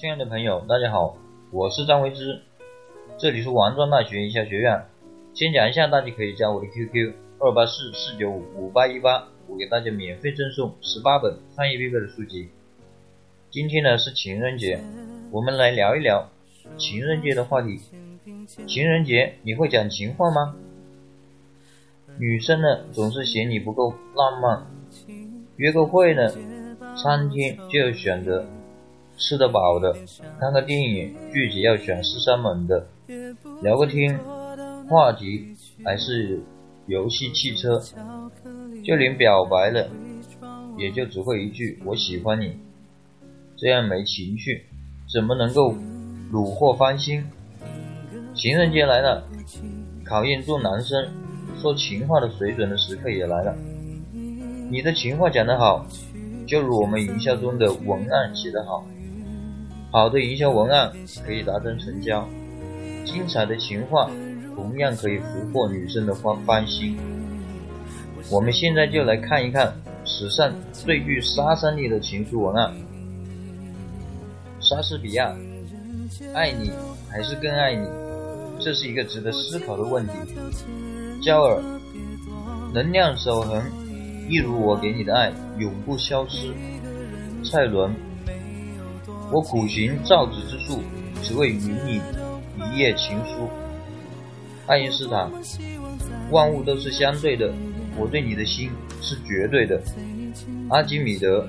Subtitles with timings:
[0.00, 1.16] 亲爱的朋友，大家好，
[1.50, 2.40] 我是张维之，
[3.18, 4.86] 这里是王庄大学营销学院。
[5.34, 12.48] 先讲一下，大家可以加我的 QQ 二八四四九五五八一八，我给大家免费赠送十八本创业必备的书籍。
[13.50, 14.78] 今天呢是情人节，
[15.32, 16.30] 我们来聊一聊
[16.76, 17.80] 情人节的话题。
[18.68, 20.54] 情人节你会讲情话吗？
[22.20, 24.64] 女生呢总是嫌你不够浪漫，
[25.56, 26.30] 约个会呢，
[26.94, 28.46] 餐厅就要选择。
[29.18, 29.94] 吃得饱的，
[30.40, 32.86] 看个电影，剧集要选十三门的，
[33.60, 34.18] 聊个天，
[34.88, 36.40] 话题还是
[36.86, 37.82] 游戏、汽车，
[38.84, 39.88] 就连表白了，
[40.78, 42.56] 也就只会一句“我喜欢你”，
[43.58, 44.64] 这样没情趣，
[45.12, 45.74] 怎么能够
[46.32, 47.24] 虏获芳心？
[48.34, 49.24] 情人节来了，
[50.04, 51.06] 考验做男生
[51.60, 53.54] 说情话的水准的时刻也来了。
[54.70, 55.84] 你的情话讲得好，
[56.46, 58.86] 就如我们营销中的文案写得好。
[59.90, 60.92] 好的营销文案
[61.24, 62.28] 可以达成成交，
[63.06, 64.10] 精彩的情话
[64.54, 66.94] 同样可以俘获女生的欢欢心。
[68.30, 69.72] 我们现在就来看一看
[70.04, 72.70] 史上最具杀伤力的情书文案。
[74.60, 75.34] 莎士比亚，
[76.34, 76.70] 爱你
[77.10, 77.88] 还是更爱你，
[78.60, 80.12] 这是一个值得思考的问题。
[81.22, 81.62] 焦耳，
[82.74, 83.62] 能量守恒，
[84.28, 86.52] 一如我给你的爱，永不消失。
[87.42, 87.90] 蔡伦。
[89.30, 90.80] 我苦行造纸之术，
[91.22, 92.00] 只为与你
[92.72, 93.48] 一夜情书。
[94.66, 95.30] 爱因斯坦，
[96.30, 97.52] 万物都是相对的，
[97.98, 98.70] 我对你的心
[99.02, 99.82] 是绝对的。
[100.70, 101.46] 阿基米德，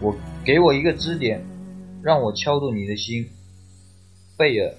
[0.00, 1.44] 我给我一个支点，
[2.02, 3.28] 让我敲动你的心。
[4.36, 4.72] 贝尔，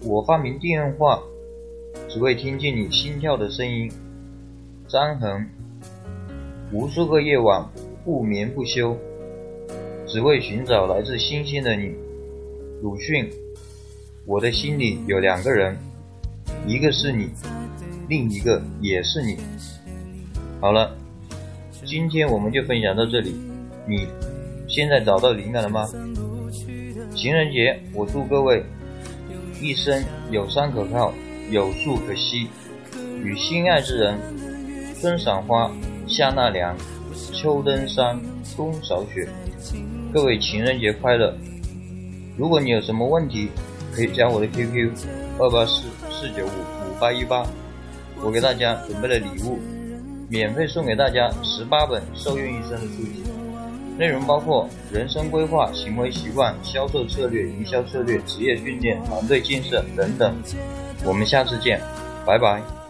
[0.00, 1.22] 我发明电话，
[2.08, 3.92] 只为听见你心跳的声音。
[4.88, 5.46] 张衡，
[6.72, 7.66] 无数个夜晚
[8.04, 8.96] 不眠不休。
[10.12, 11.90] 只为寻找来自星星的你，
[12.82, 13.26] 鲁迅。
[14.26, 15.74] 我的心里有两个人，
[16.66, 17.30] 一个是你，
[18.10, 19.38] 另一个也是你。
[20.60, 20.94] 好了，
[21.86, 23.34] 今天我们就分享到这里。
[23.88, 24.06] 你
[24.68, 25.88] 现在找到灵感了吗？
[27.14, 28.62] 情人节，我祝各位
[29.62, 31.10] 一生有山可靠，
[31.50, 32.46] 有树可栖，
[33.24, 34.18] 与心爱之人
[35.00, 35.72] 春赏花，
[36.06, 36.76] 夏纳凉，
[37.32, 38.18] 秋登山，
[38.56, 39.28] 冬扫雪。
[40.12, 41.34] 各位情人节快乐！
[42.36, 43.48] 如果你有什么问题，
[43.94, 44.90] 可以加我的 QQ
[45.38, 47.46] 二八四四九五五八一八，
[48.22, 49.58] 我给大家准备了礼物，
[50.28, 53.22] 免费送给大家十八本受用一生的书籍，
[53.98, 60.34] 内容包括人生规划、行为习惯、销售策略、营销策略、职业训练、团队建设等等。
[61.04, 61.80] 我们下次见，
[62.26, 62.81] 拜拜。